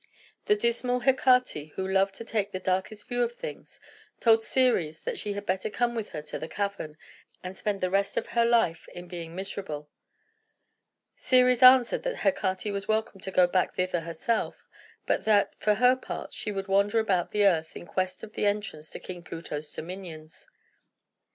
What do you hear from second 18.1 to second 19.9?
of the entrance to King Pluto's